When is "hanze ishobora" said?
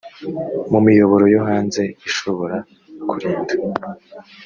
1.47-2.57